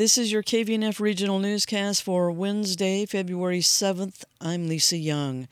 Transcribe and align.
This 0.00 0.16
is 0.16 0.32
your 0.32 0.42
KVNF 0.42 0.98
regional 0.98 1.38
newscast 1.38 2.02
for 2.02 2.30
Wednesday, 2.30 3.04
February 3.04 3.60
7th. 3.60 4.24
I'm 4.40 4.66
Lisa 4.66 4.96
Young. 4.96 5.46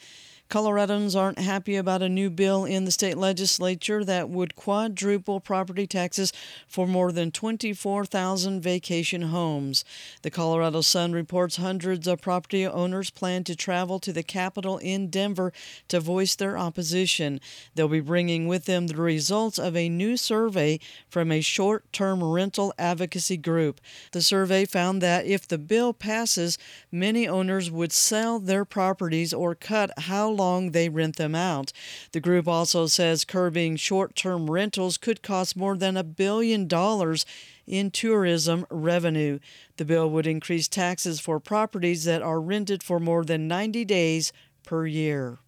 Coloradans 0.51 1.15
aren't 1.15 1.39
happy 1.39 1.77
about 1.77 2.01
a 2.01 2.09
new 2.09 2.31
bill 2.31 2.65
in 2.65 2.87
the 2.87 2.91
state 2.91 3.19
legislature 3.19 4.03
that 4.03 4.31
would 4.31 4.56
quadruple 4.56 5.40
property 5.40 5.87
taxes 5.87 6.33
for 6.67 6.87
more 6.87 7.13
than 7.13 7.31
24,000 7.31 8.63
vacation 8.63 9.22
homes. 9.22 9.85
The 10.22 10.31
Colorado 10.31 10.81
Sun 10.81 11.13
reports 11.13 11.56
hundreds 11.56 12.06
of 12.06 12.22
property 12.22 12.67
owners 12.67 13.11
plan 13.11 13.45
to 13.45 13.54
travel 13.54 13.99
to 13.99 14.11
the 14.11 14.22
Capitol 14.22 14.79
in 14.79 15.11
Denver 15.11 15.53
to 15.88 16.01
voice 16.01 16.34
their 16.34 16.56
opposition. 16.56 17.42
They'll 17.74 17.87
be 17.87 18.01
bringing 18.01 18.48
with 18.48 18.65
them 18.65 18.87
the 18.87 18.96
results 18.96 19.59
of 19.59 19.77
a 19.77 19.91
new 19.91 20.16
survey 20.16 20.80
from 21.10 21.30
a 21.30 21.42
short 21.42 21.92
term 21.92 22.24
rental 22.24 22.73
advocacy 22.78 23.37
group. 23.37 23.83
The 24.12 24.23
survey 24.23 24.65
found 24.65 25.02
that 25.02 25.27
if 25.27 25.46
the 25.46 25.59
bill 25.59 25.92
passes, 25.92 26.56
many 26.91 27.28
owners 27.28 27.70
would 27.70 27.92
sell 27.92 28.38
their 28.38 28.65
properties 28.65 29.34
or 29.34 29.55
cut 29.55 29.91
how 29.98 30.38
long 30.38 30.70
they 30.70 30.88
rent 30.88 31.16
them 31.16 31.34
out. 31.34 31.73
The 32.12 32.20
group 32.20 32.48
also 32.48 32.87
says 32.87 33.27
curbing 33.27 33.77
short 33.77 34.16
term 34.16 34.51
rentals 34.51 34.96
could 34.96 35.23
cost 35.23 35.55
more 35.56 35.77
than 35.77 35.98
a 35.98 36.02
billion 36.02 36.66
dollars 36.66 37.27
in 37.66 37.91
tourism 37.91 38.66
revenue. 38.70 39.38
The 39.77 39.84
bill 39.84 40.09
would 40.10 40.27
increase 40.27 40.66
taxes 40.69 41.20
for 41.20 41.38
properties 41.38 42.05
that 42.05 42.23
are 42.23 42.41
rented 42.41 42.82
for 42.82 42.98
more 42.98 43.24
than 43.24 43.46
90 43.46 43.84
days 43.84 44.32
per 44.65 44.87
year. 44.87 45.38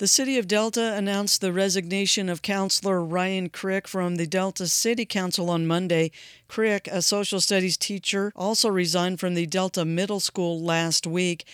The 0.00 0.08
City 0.08 0.38
of 0.38 0.48
Delta 0.48 0.94
announced 0.94 1.42
the 1.42 1.52
resignation 1.52 2.30
of 2.30 2.40
Councilor 2.40 3.04
Ryan 3.04 3.50
Crick 3.50 3.86
from 3.86 4.16
the 4.16 4.26
Delta 4.26 4.66
City 4.66 5.04
Council 5.04 5.50
on 5.50 5.66
Monday. 5.66 6.10
Crick, 6.48 6.88
a 6.90 7.02
social 7.02 7.38
studies 7.38 7.76
teacher, 7.76 8.32
also 8.34 8.70
resigned 8.70 9.20
from 9.20 9.34
the 9.34 9.44
Delta 9.44 9.84
Middle 9.84 10.18
School 10.18 10.58
last 10.58 11.06
week. 11.06 11.44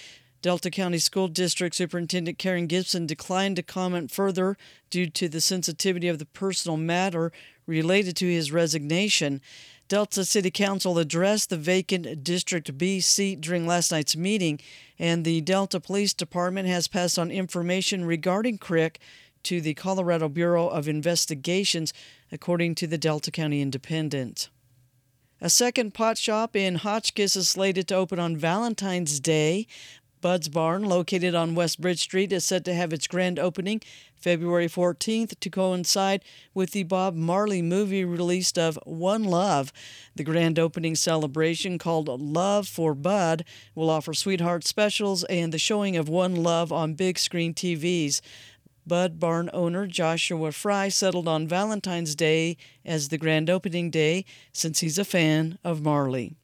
Delta 0.47 0.71
County 0.71 0.99
School 0.99 1.27
District 1.27 1.75
Superintendent 1.75 2.39
Caryn 2.39 2.69
Gibson 2.69 3.05
declined 3.05 3.57
to 3.57 3.65
comment 3.65 4.13
further 4.13 4.57
due 4.91 5.09
to 5.09 5.29
the 5.29 5.41
sensitivity 5.41 6.07
of 6.07 6.21
the 6.21 6.25
personal 6.25 6.77
matter 6.77 7.33
related 7.67 8.15
to 8.19 8.31
his 8.31 8.53
resignation. 8.53 9.41
Delta 9.89 10.25
City 10.25 10.53
Council 10.53 11.01
addressed 11.01 11.51
the 11.51 11.57
vacant 11.57 12.23
District 12.23 12.79
B 12.79 13.01
seat 13.01 13.41
during 13.41 13.67
last 13.67 13.91
night's 13.91 14.15
meeting, 14.15 14.61
and 15.01 15.25
the 15.25 15.41
Delta 15.41 15.81
Police 15.81 16.15
Department 16.15 16.69
has 16.69 16.87
passed 16.87 17.19
on 17.19 17.33
information 17.33 18.05
regarding 18.05 18.59
Crick 18.59 19.01
to 19.43 19.61
the 19.61 19.75
Colorado 19.75 20.29
Bureau 20.29 20.69
of 20.69 20.87
Investigations, 20.87 21.93
according 22.31 22.77
to 22.77 22.87
the 22.87 22.99
Delta 22.99 23.33
County 23.33 23.61
Independent. 23.61 24.49
A 25.41 25.51
second 25.51 25.93
pot 25.93 26.17
shop 26.17 26.55
in 26.55 26.77
Hotchkiss 26.77 27.35
is 27.35 27.49
slated 27.49 27.89
to 27.89 27.97
open 27.97 28.21
on 28.21 28.37
Valentine's 28.37 29.21
Day. 29.21 29.67
Bud's 30.21 30.49
Barn, 30.49 30.85
located 30.85 31.35
on 31.35 31.55
West 31.55 31.81
Bridge 31.81 32.01
Street, 32.01 32.33
is 32.33 32.45
set 32.45 32.65
to 32.65 32.75
have 32.75 32.93
its 32.93 33.07
grand 33.07 33.39
opening 33.39 33.81
February 34.15 34.67
14th 34.67 35.39
to 35.39 35.51
coincide 35.51 36.25
with 36.55 36.73
the 36.73 36.83
Bob 36.83 37.15
Marley 37.15 37.63
movie 37.63 38.05
release 38.05 38.53
of 38.53 38.79
One 38.85 39.25
Love. 39.25 39.73
The 40.15 40.25
grand 40.25 40.59
opening 40.59 40.95
celebration, 40.95 41.79
called 41.79 42.09
Love 42.09 42.67
for 42.67 42.95
Bud, 42.95 43.45
will 43.75 43.91
offer 43.91 44.15
sweetheart 44.15 44.67
specials 44.67 45.25
and 45.25 45.53
the 45.53 45.59
showing 45.59 45.97
of 45.97 46.09
One 46.09 46.35
Love 46.35 46.73
on 46.73 46.95
big 46.95 47.19
screen 47.19 47.55
TVs. 47.55 48.21
Bud 48.87 49.19
Barn 49.19 49.51
owner 49.53 49.87
Joshua 49.87 50.53
Fry 50.53 50.89
settled 50.89 51.27
on 51.27 51.49
Valentine's 51.49 52.15
Day 52.15 52.57
as 52.85 53.09
the 53.09 53.19
grand 53.19 53.51
opening 53.51 53.91
day 53.91 54.25
since 54.53 54.81
he's 54.81 54.99
a 54.99 55.05
fan 55.05 55.59
of 55.65 55.83
Marley. 55.83 56.37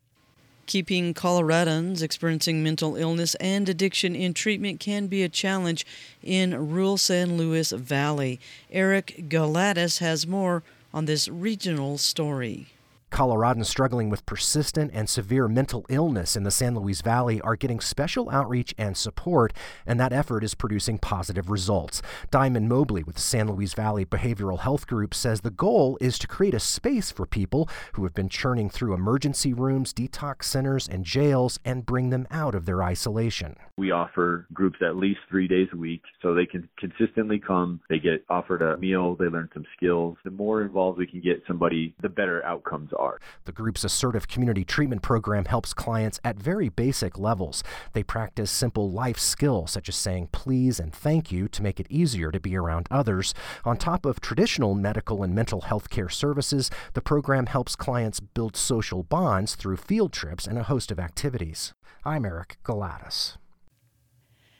Keeping 0.72 1.12
Coloradans 1.12 2.00
experiencing 2.00 2.62
mental 2.62 2.96
illness 2.96 3.34
and 3.34 3.68
addiction 3.68 4.16
in 4.16 4.32
treatment 4.32 4.80
can 4.80 5.06
be 5.06 5.22
a 5.22 5.28
challenge 5.28 5.84
in 6.22 6.70
rural 6.70 6.96
San 6.96 7.36
Luis 7.36 7.72
Valley. 7.72 8.40
Eric 8.70 9.26
Galatas 9.28 9.98
has 9.98 10.26
more 10.26 10.62
on 10.94 11.04
this 11.04 11.28
regional 11.28 11.98
story. 11.98 12.68
Coloradans 13.12 13.66
struggling 13.66 14.08
with 14.08 14.24
persistent 14.24 14.90
and 14.94 15.06
severe 15.06 15.46
mental 15.46 15.84
illness 15.90 16.34
in 16.34 16.44
the 16.44 16.50
San 16.50 16.74
Luis 16.74 17.02
Valley 17.02 17.42
are 17.42 17.56
getting 17.56 17.78
special 17.78 18.30
outreach 18.30 18.74
and 18.78 18.96
support, 18.96 19.52
and 19.86 20.00
that 20.00 20.14
effort 20.14 20.42
is 20.42 20.54
producing 20.54 20.96
positive 20.96 21.50
results. 21.50 22.00
Diamond 22.30 22.70
Mobley 22.70 23.02
with 23.02 23.16
the 23.16 23.20
San 23.20 23.48
Luis 23.48 23.74
Valley 23.74 24.06
Behavioral 24.06 24.60
Health 24.60 24.86
Group 24.86 25.12
says 25.12 25.42
the 25.42 25.50
goal 25.50 25.98
is 26.00 26.18
to 26.20 26.26
create 26.26 26.54
a 26.54 26.60
space 26.60 27.10
for 27.10 27.26
people 27.26 27.68
who 27.92 28.04
have 28.04 28.14
been 28.14 28.30
churning 28.30 28.70
through 28.70 28.94
emergency 28.94 29.52
rooms, 29.52 29.92
detox 29.92 30.44
centers, 30.44 30.88
and 30.88 31.04
jails 31.04 31.60
and 31.66 31.84
bring 31.84 32.08
them 32.08 32.26
out 32.30 32.54
of 32.54 32.64
their 32.64 32.82
isolation. 32.82 33.56
We 33.76 33.90
offer 33.90 34.46
groups 34.54 34.78
at 34.80 34.96
least 34.96 35.20
three 35.28 35.48
days 35.48 35.68
a 35.74 35.76
week 35.76 36.02
so 36.22 36.32
they 36.32 36.46
can 36.46 36.66
consistently 36.78 37.38
come. 37.38 37.80
They 37.90 37.98
get 37.98 38.24
offered 38.30 38.62
a 38.62 38.78
meal, 38.78 39.16
they 39.16 39.26
learn 39.26 39.50
some 39.52 39.66
skills. 39.76 40.16
The 40.24 40.30
more 40.30 40.62
involved 40.62 40.98
we 40.98 41.06
can 41.06 41.20
get 41.20 41.42
somebody, 41.46 41.94
the 42.00 42.08
better 42.08 42.42
outcomes 42.46 42.90
are. 43.02 43.20
The 43.44 43.52
group's 43.52 43.84
assertive 43.84 44.28
community 44.28 44.64
treatment 44.64 45.02
program 45.02 45.46
helps 45.46 45.74
clients 45.74 46.20
at 46.24 46.36
very 46.36 46.68
basic 46.68 47.18
levels. 47.18 47.64
They 47.92 48.02
practice 48.02 48.50
simple 48.50 48.90
life 48.90 49.18
skills 49.18 49.72
such 49.72 49.88
as 49.88 49.96
saying 49.96 50.28
please 50.32 50.78
and 50.78 50.94
thank 50.94 51.32
you 51.32 51.48
to 51.48 51.62
make 51.62 51.80
it 51.80 51.86
easier 51.90 52.30
to 52.30 52.40
be 52.40 52.56
around 52.56 52.86
others. 52.90 53.34
On 53.64 53.76
top 53.76 54.06
of 54.06 54.20
traditional 54.20 54.74
medical 54.74 55.22
and 55.22 55.34
mental 55.34 55.62
health 55.62 55.90
care 55.90 56.08
services, 56.08 56.70
the 56.94 57.02
program 57.02 57.46
helps 57.46 57.74
clients 57.76 58.20
build 58.20 58.56
social 58.56 59.02
bonds 59.02 59.56
through 59.56 59.76
field 59.76 60.12
trips 60.12 60.46
and 60.46 60.56
a 60.56 60.64
host 60.64 60.90
of 60.90 61.00
activities. 61.00 61.74
I'm 62.04 62.24
Eric 62.24 62.58
Galatas. 62.64 63.36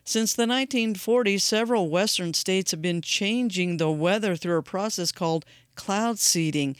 Since 0.04 0.34
the 0.34 0.46
1940s, 0.46 1.42
several 1.42 1.88
western 1.88 2.34
states 2.34 2.72
have 2.72 2.82
been 2.82 3.02
changing 3.02 3.76
the 3.76 3.90
weather 3.90 4.34
through 4.34 4.56
a 4.56 4.62
process 4.62 5.12
called 5.12 5.44
cloud 5.76 6.18
seeding. 6.18 6.76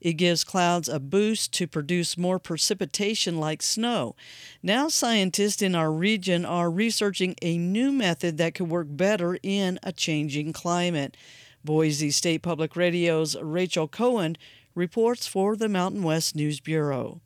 It 0.00 0.14
gives 0.14 0.44
clouds 0.44 0.88
a 0.88 1.00
boost 1.00 1.52
to 1.54 1.66
produce 1.66 2.18
more 2.18 2.38
precipitation 2.38 3.38
like 3.38 3.62
snow. 3.62 4.14
Now, 4.62 4.88
scientists 4.88 5.62
in 5.62 5.74
our 5.74 5.90
region 5.90 6.44
are 6.44 6.70
researching 6.70 7.34
a 7.42 7.58
new 7.58 7.92
method 7.92 8.36
that 8.38 8.54
could 8.54 8.68
work 8.68 8.88
better 8.90 9.38
in 9.42 9.78
a 9.82 9.92
changing 9.92 10.52
climate. 10.52 11.16
Boise 11.64 12.10
State 12.10 12.42
Public 12.42 12.76
Radio's 12.76 13.36
Rachel 13.40 13.88
Cohen 13.88 14.36
reports 14.74 15.26
for 15.26 15.56
the 15.56 15.68
Mountain 15.68 16.02
West 16.02 16.36
News 16.36 16.60
Bureau. 16.60 17.20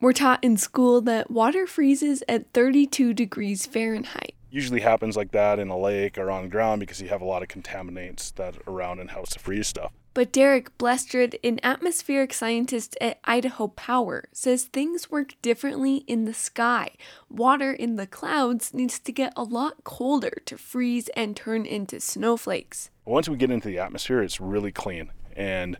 We're 0.00 0.12
taught 0.12 0.44
in 0.44 0.58
school 0.58 1.00
that 1.02 1.30
water 1.30 1.66
freezes 1.66 2.22
at 2.28 2.52
32 2.52 3.14
degrees 3.14 3.64
Fahrenheit. 3.64 4.34
Usually 4.50 4.80
happens 4.80 5.16
like 5.16 5.32
that 5.32 5.58
in 5.58 5.68
a 5.68 5.78
lake 5.78 6.18
or 6.18 6.30
on 6.30 6.48
ground 6.50 6.80
because 6.80 7.00
you 7.00 7.08
have 7.08 7.22
a 7.22 7.24
lot 7.24 7.42
of 7.42 7.48
contaminants 7.48 8.32
that 8.34 8.54
are 8.54 8.72
around 8.72 9.00
and 9.00 9.10
helps 9.10 9.30
to 9.30 9.38
freeze 9.38 9.66
stuff. 9.66 9.92
But 10.14 10.30
Derek 10.30 10.78
Blestrud, 10.78 11.34
an 11.42 11.58
atmospheric 11.64 12.32
scientist 12.32 12.96
at 13.00 13.18
Idaho 13.24 13.66
Power, 13.66 14.28
says 14.32 14.62
things 14.62 15.10
work 15.10 15.34
differently 15.42 16.04
in 16.06 16.24
the 16.24 16.32
sky. 16.32 16.90
Water 17.28 17.72
in 17.72 17.96
the 17.96 18.06
clouds 18.06 18.72
needs 18.72 19.00
to 19.00 19.10
get 19.10 19.32
a 19.36 19.42
lot 19.42 19.82
colder 19.82 20.40
to 20.46 20.56
freeze 20.56 21.08
and 21.16 21.34
turn 21.34 21.66
into 21.66 21.98
snowflakes. 21.98 22.90
Once 23.04 23.28
we 23.28 23.36
get 23.36 23.50
into 23.50 23.66
the 23.66 23.80
atmosphere, 23.80 24.22
it's 24.22 24.40
really 24.40 24.70
clean. 24.70 25.10
And 25.36 25.76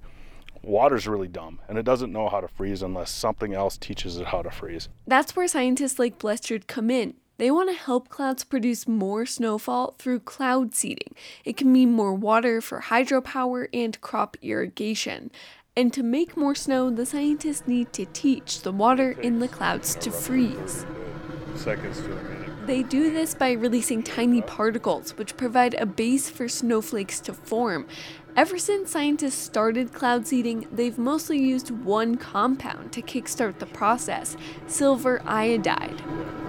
water's 0.62 1.06
really 1.06 1.28
dumb 1.28 1.60
and 1.68 1.76
it 1.76 1.84
doesn't 1.84 2.12
know 2.12 2.28
how 2.28 2.40
to 2.40 2.48
freeze 2.48 2.82
unless 2.82 3.10
something 3.10 3.52
else 3.52 3.76
teaches 3.76 4.16
it 4.16 4.26
how 4.26 4.42
to 4.42 4.50
freeze. 4.50 4.88
That's 5.06 5.36
where 5.36 5.46
scientists 5.46 5.98
like 5.98 6.18
Blestrud 6.18 6.66
come 6.66 6.90
in. 6.90 7.14
They 7.36 7.50
want 7.50 7.68
to 7.70 7.76
help 7.76 8.08
clouds 8.08 8.44
produce 8.44 8.86
more 8.86 9.26
snowfall 9.26 9.96
through 9.98 10.20
cloud 10.20 10.74
seeding. 10.74 11.14
It 11.44 11.56
can 11.56 11.72
mean 11.72 11.92
more 11.92 12.14
water 12.14 12.60
for 12.60 12.80
hydropower 12.82 13.66
and 13.72 14.00
crop 14.00 14.36
irrigation. 14.40 15.30
And 15.76 15.92
to 15.92 16.04
make 16.04 16.36
more 16.36 16.54
snow, 16.54 16.90
the 16.90 17.04
scientists 17.04 17.66
need 17.66 17.92
to 17.94 18.06
teach 18.06 18.60
the 18.60 18.70
water 18.70 19.10
in 19.10 19.40
the 19.40 19.48
clouds 19.48 19.96
to 19.96 20.12
freeze. 20.12 20.86
Seconds 21.56 22.00
to 22.02 22.12
a 22.12 22.22
minute. 22.22 22.66
They 22.66 22.82
do 22.82 23.12
this 23.12 23.34
by 23.34 23.52
releasing 23.52 24.02
tiny 24.02 24.40
particles, 24.40 25.18
which 25.18 25.36
provide 25.36 25.74
a 25.74 25.84
base 25.84 26.30
for 26.30 26.48
snowflakes 26.48 27.20
to 27.20 27.34
form. 27.34 27.86
Ever 28.36 28.58
since 28.58 28.90
scientists 28.90 29.36
started 29.40 29.92
cloud 29.92 30.26
seeding, 30.26 30.66
they've 30.72 30.98
mostly 30.98 31.38
used 31.38 31.70
one 31.70 32.16
compound 32.16 32.90
to 32.92 33.00
kickstart 33.00 33.60
the 33.60 33.66
process 33.66 34.36
silver 34.66 35.22
iodide. 35.24 36.02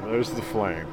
There's 0.03 0.31
the 0.31 0.41
flame. 0.41 0.87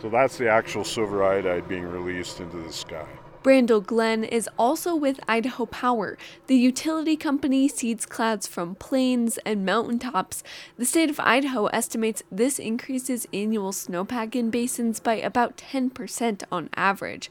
So 0.00 0.08
that's 0.08 0.38
the 0.38 0.48
actual 0.48 0.84
silver 0.84 1.22
iodide 1.22 1.68
being 1.68 1.84
released 1.84 2.40
into 2.40 2.56
the 2.56 2.72
sky. 2.72 3.06
Brandel 3.42 3.84
Glenn 3.84 4.24
is 4.24 4.48
also 4.58 4.96
with 4.96 5.20
Idaho 5.28 5.66
Power. 5.66 6.16
The 6.48 6.56
utility 6.56 7.16
company 7.16 7.68
seeds 7.68 8.04
clouds 8.04 8.46
from 8.46 8.74
planes 8.76 9.38
and 9.44 9.64
mountaintops. 9.64 10.42
The 10.76 10.84
state 10.84 11.10
of 11.10 11.20
Idaho 11.20 11.66
estimates 11.66 12.22
this 12.32 12.58
increases 12.58 13.28
annual 13.32 13.72
snowpack 13.72 14.34
in 14.34 14.50
basins 14.50 15.00
by 15.00 15.14
about 15.14 15.56
10% 15.58 16.42
on 16.50 16.70
average. 16.74 17.30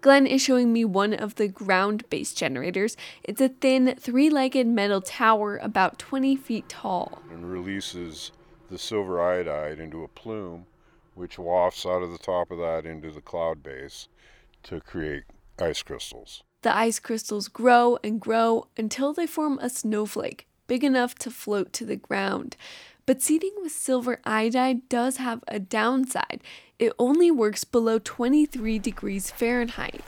Glenn 0.00 0.26
is 0.26 0.40
showing 0.40 0.72
me 0.72 0.84
one 0.84 1.12
of 1.12 1.34
the 1.34 1.48
ground 1.48 2.08
based 2.08 2.36
generators. 2.36 2.96
It's 3.22 3.40
a 3.40 3.48
thin, 3.48 3.94
three 3.98 4.30
legged 4.30 4.66
metal 4.66 5.02
tower 5.02 5.58
about 5.58 5.98
20 5.98 6.36
feet 6.36 6.68
tall. 6.68 7.20
And 7.30 7.50
releases 7.50 8.32
the 8.70 8.78
silver 8.78 9.20
iodide 9.20 9.78
into 9.78 10.02
a 10.02 10.08
plume, 10.08 10.66
which 11.14 11.38
wafts 11.38 11.84
out 11.84 12.02
of 12.02 12.12
the 12.12 12.18
top 12.18 12.50
of 12.50 12.58
that 12.58 12.86
into 12.86 13.10
the 13.10 13.20
cloud 13.20 13.62
base 13.62 14.08
to 14.64 14.80
create 14.80 15.24
ice 15.58 15.82
crystals. 15.82 16.42
The 16.62 16.74
ice 16.74 16.98
crystals 16.98 17.48
grow 17.48 17.98
and 18.02 18.20
grow 18.20 18.68
until 18.76 19.12
they 19.12 19.26
form 19.26 19.58
a 19.60 19.68
snowflake 19.68 20.46
big 20.70 20.84
enough 20.84 21.16
to 21.16 21.32
float 21.32 21.72
to 21.72 21.84
the 21.84 21.96
ground. 21.96 22.56
But 23.04 23.20
seeding 23.20 23.50
with 23.60 23.72
silver 23.72 24.20
iodide 24.24 24.88
does 24.88 25.16
have 25.16 25.42
a 25.48 25.58
downside. 25.58 26.42
It 26.78 26.92
only 26.96 27.28
works 27.28 27.64
below 27.64 27.98
23 27.98 28.78
degrees 28.78 29.32
Fahrenheit. 29.32 30.04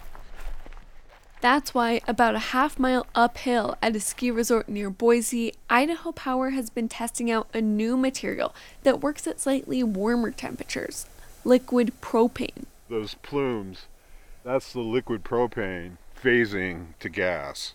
That's 1.40 1.74
why, 1.74 2.00
about 2.06 2.36
a 2.36 2.52
half 2.54 2.78
mile 2.78 3.08
uphill 3.12 3.76
at 3.82 3.96
a 3.96 4.00
ski 4.00 4.30
resort 4.30 4.68
near 4.68 4.88
Boise, 4.88 5.52
Idaho 5.68 6.12
Power 6.12 6.50
has 6.50 6.70
been 6.70 6.88
testing 6.88 7.28
out 7.28 7.48
a 7.52 7.60
new 7.60 7.96
material 7.96 8.54
that 8.84 9.00
works 9.00 9.26
at 9.26 9.40
slightly 9.40 9.82
warmer 9.82 10.30
temperatures 10.30 11.06
liquid 11.44 11.92
propane. 12.00 12.66
Those 12.88 13.14
plumes, 13.14 13.86
that's 14.44 14.72
the 14.72 14.78
liquid 14.78 15.24
propane 15.24 15.96
phasing 16.16 16.94
to 17.00 17.08
gas 17.08 17.74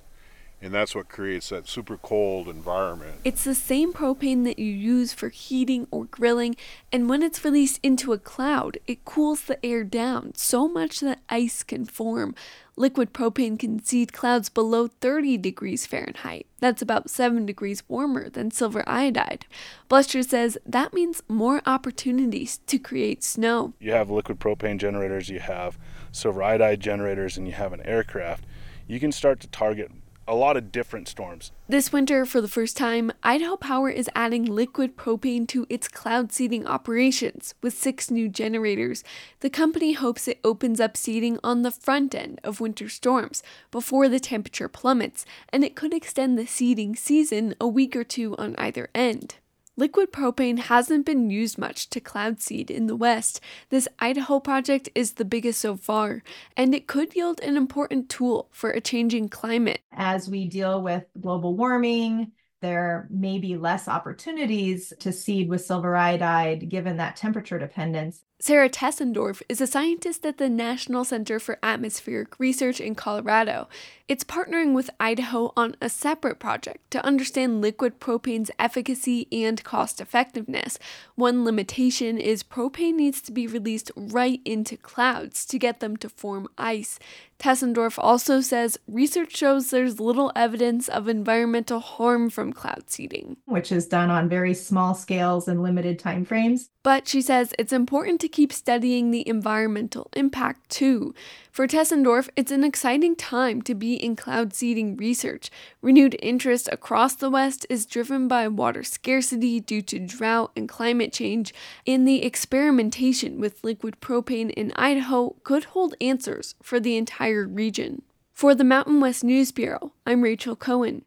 and 0.61 0.73
that's 0.73 0.95
what 0.95 1.09
creates 1.09 1.49
that 1.49 1.67
super 1.67 1.97
cold 1.97 2.47
environment. 2.47 3.19
It's 3.23 3.43
the 3.43 3.55
same 3.55 3.93
propane 3.93 4.43
that 4.45 4.57
you 4.57 4.71
use 4.71 5.13
for 5.13 5.29
heating 5.29 5.87
or 5.91 6.05
grilling, 6.05 6.55
and 6.91 7.07
when 7.09 7.21
it's 7.21 7.45
released 7.45 7.79
into 7.83 8.13
a 8.13 8.17
cloud, 8.17 8.79
it 8.87 9.05
cools 9.05 9.41
the 9.41 9.63
air 9.65 9.83
down 9.83 10.33
so 10.35 10.67
much 10.67 10.99
that 11.01 11.19
ice 11.29 11.63
can 11.63 11.85
form. 11.85 12.33
Liquid 12.75 13.11
propane 13.11 13.57
can 13.57 13.83
seed 13.83 14.13
clouds 14.13 14.49
below 14.49 14.87
30 14.87 15.37
degrees 15.37 15.87
Fahrenheit. 15.87 16.45
That's 16.59 16.81
about 16.81 17.09
7 17.09 17.45
degrees 17.45 17.81
warmer 17.87 18.29
than 18.29 18.51
silver 18.51 18.83
iodide. 18.87 19.47
Blestrud 19.89 20.27
says 20.27 20.57
that 20.65 20.93
means 20.93 21.23
more 21.27 21.61
opportunities 21.65 22.59
to 22.67 22.77
create 22.77 23.23
snow. 23.23 23.73
You 23.79 23.93
have 23.93 24.11
liquid 24.11 24.39
propane 24.39 24.77
generators, 24.77 25.29
you 25.29 25.39
have 25.39 25.79
silver 26.11 26.43
iodide 26.43 26.79
generators, 26.79 27.37
and 27.37 27.47
you 27.47 27.53
have 27.53 27.73
an 27.73 27.81
aircraft. 27.81 28.43
You 28.87 28.99
can 28.99 29.11
start 29.11 29.39
to 29.41 29.47
target 29.47 29.91
a 30.27 30.35
lot 30.35 30.57
of 30.57 30.71
different 30.71 31.07
storms. 31.07 31.51
This 31.69 31.91
winter, 31.91 32.25
for 32.25 32.41
the 32.41 32.47
first 32.47 32.75
time, 32.75 33.11
Idaho 33.23 33.55
Power 33.55 33.89
is 33.89 34.09
adding 34.15 34.45
liquid 34.45 34.97
propane 34.97 35.47
to 35.47 35.65
its 35.69 35.87
cloud 35.87 36.31
seeding 36.31 36.67
operations 36.67 37.53
with 37.61 37.73
six 37.73 38.11
new 38.11 38.27
generators. 38.27 39.03
The 39.39 39.49
company 39.49 39.93
hopes 39.93 40.27
it 40.27 40.39
opens 40.43 40.79
up 40.79 40.97
seeding 40.97 41.39
on 41.43 41.61
the 41.61 41.71
front 41.71 42.13
end 42.13 42.41
of 42.43 42.59
winter 42.59 42.89
storms 42.89 43.41
before 43.71 44.09
the 44.09 44.19
temperature 44.19 44.67
plummets, 44.67 45.25
and 45.49 45.63
it 45.63 45.75
could 45.75 45.93
extend 45.93 46.37
the 46.37 46.45
seeding 46.45 46.95
season 46.95 47.55
a 47.61 47.67
week 47.67 47.95
or 47.95 48.03
two 48.03 48.35
on 48.37 48.55
either 48.57 48.89
end. 48.93 49.35
Liquid 49.79 50.11
propane 50.11 50.57
hasn't 50.57 51.05
been 51.05 51.29
used 51.29 51.59
much 51.59 51.87
to 51.91 51.99
cloud 51.99 52.41
seed 52.41 52.71
in 52.71 52.87
the 52.87 52.95
West. 52.95 53.39
This 53.69 53.87
Idaho 53.99 54.39
project 54.39 54.89
is 54.95 55.11
the 55.11 55.23
biggest 55.23 55.61
so 55.61 55.75
far, 55.75 56.23
and 56.55 56.73
it 56.73 56.87
could 56.87 57.15
yield 57.15 57.39
an 57.41 57.55
important 57.55 58.09
tool 58.09 58.49
for 58.51 58.71
a 58.71 58.81
changing 58.81 59.29
climate. 59.29 59.81
As 59.91 60.27
we 60.27 60.47
deal 60.47 60.81
with 60.81 61.05
global 61.21 61.55
warming, 61.55 62.31
there 62.59 63.07
may 63.11 63.37
be 63.37 63.55
less 63.55 63.87
opportunities 63.87 64.93
to 64.97 65.13
seed 65.13 65.47
with 65.47 65.63
silver 65.63 65.95
iodide 65.95 66.69
given 66.69 66.97
that 66.97 67.15
temperature 67.15 67.59
dependence. 67.59 68.23
Sarah 68.39 68.69
Tessendorf 68.69 69.41
is 69.49 69.61
a 69.61 69.65
scientist 69.65 70.23
at 70.23 70.37
the 70.37 70.47
National 70.47 71.03
Center 71.03 71.39
for 71.39 71.57
Atmospheric 71.63 72.39
Research 72.39 72.79
in 72.79 72.93
Colorado. 72.93 73.67
It's 74.07 74.23
partnering 74.23 74.75
with 74.75 74.91
Idaho 74.99 75.51
on 75.57 75.75
a 75.81 75.89
separate 75.89 76.37
project 76.37 76.91
to 76.91 77.03
understand 77.03 77.61
liquid 77.61 77.99
propane's 77.99 78.51
efficacy 78.59 79.27
and 79.31 79.63
cost 79.63 79.99
effectiveness. 79.99 80.77
One 81.15 81.45
limitation 81.45 82.19
is 82.19 82.43
propane 82.43 82.93
needs 82.93 83.23
to 83.23 83.31
be 83.31 83.47
released 83.47 83.91
right 83.95 84.39
into 84.45 84.77
clouds 84.77 85.43
to 85.47 85.57
get 85.57 85.79
them 85.79 85.97
to 85.97 86.07
form 86.07 86.47
ice. 86.59 86.99
Tessendorf 87.39 87.97
also 87.97 88.41
says 88.41 88.79
research 88.87 89.35
shows 89.35 89.71
there's 89.71 89.99
little 89.99 90.31
evidence 90.35 90.87
of 90.87 91.07
environmental 91.07 91.79
harm 91.79 92.29
from 92.29 92.53
cloud 92.53 92.83
seeding, 92.87 93.37
which 93.45 93.71
is 93.71 93.87
done 93.87 94.09
on 94.09 94.29
very 94.29 94.53
small 94.53 94.93
scales 94.93 95.47
and 95.47 95.61
limited 95.61 95.99
time 95.99 96.23
frames. 96.23 96.69
But 96.87 97.05
she 97.05 97.21
says 97.21 97.53
it's 97.59 97.73
important 97.73 98.21
to 98.21 98.29
keep 98.29 98.53
studying 98.53 99.11
the 99.11 99.27
environmental 99.27 100.09
impact 100.13 100.69
too. 100.69 101.13
For 101.51 101.67
Tessendorf, 101.67 102.29
it's 102.37 102.49
an 102.49 102.63
exciting 102.63 103.13
time 103.17 103.61
to 103.63 103.75
be 103.75 103.95
in 103.95 104.15
cloud 104.15 104.53
seeding 104.53 104.95
research. 104.95 105.49
Renewed 105.81 106.15
interest 106.21 106.69
across 106.71 107.13
the 107.13 107.29
West 107.29 107.65
is 107.69 107.85
driven 107.85 108.29
by 108.29 108.47
water 108.47 108.83
scarcity 108.83 109.59
due 109.59 109.81
to 109.81 109.99
drought 109.99 110.53
and 110.55 110.69
climate 110.69 111.11
change, 111.11 111.53
and 111.85 112.07
the 112.07 112.23
experimentation 112.23 113.37
with 113.37 113.65
liquid 113.65 113.99
propane 113.99 114.51
in 114.51 114.71
Idaho 114.77 115.35
could 115.43 115.65
hold 115.65 115.93
answers 115.99 116.55
for 116.63 116.79
the 116.79 116.95
entire 116.95 117.45
region. 117.45 118.01
For 118.33 118.55
the 118.55 118.63
Mountain 118.63 119.01
West 119.01 119.25
News 119.25 119.51
Bureau, 119.51 119.91
I'm 120.05 120.21
Rachel 120.21 120.55
Cohen. 120.55 121.03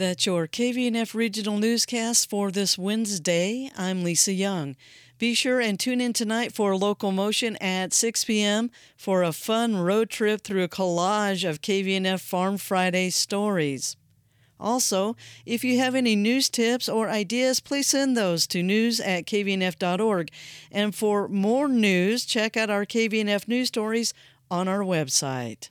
That's 0.00 0.24
your 0.24 0.48
KVNF 0.48 1.12
Regional 1.12 1.58
Newscast 1.58 2.30
for 2.30 2.50
this 2.50 2.78
Wednesday. 2.78 3.70
I'm 3.76 4.02
Lisa 4.02 4.32
Young. 4.32 4.74
Be 5.18 5.34
sure 5.34 5.60
and 5.60 5.78
tune 5.78 6.00
in 6.00 6.14
tonight 6.14 6.54
for 6.54 6.74
Local 6.74 7.12
Motion 7.12 7.58
at 7.58 7.92
6 7.92 8.24
p.m. 8.24 8.70
for 8.96 9.22
a 9.22 9.30
fun 9.30 9.76
road 9.76 10.08
trip 10.08 10.40
through 10.40 10.62
a 10.62 10.68
collage 10.68 11.46
of 11.46 11.60
KVNF 11.60 12.18
Farm 12.20 12.56
Friday 12.56 13.10
stories. 13.10 13.98
Also, 14.58 15.16
if 15.44 15.64
you 15.64 15.78
have 15.80 15.94
any 15.94 16.16
news 16.16 16.48
tips 16.48 16.88
or 16.88 17.10
ideas, 17.10 17.60
please 17.60 17.88
send 17.88 18.16
those 18.16 18.46
to 18.46 18.62
news 18.62 19.00
at 19.00 19.26
kvnf.org. 19.26 20.30
And 20.72 20.94
for 20.94 21.28
more 21.28 21.68
news, 21.68 22.24
check 22.24 22.56
out 22.56 22.70
our 22.70 22.86
KVNF 22.86 23.46
news 23.46 23.68
stories 23.68 24.14
on 24.50 24.66
our 24.66 24.80
website. 24.80 25.68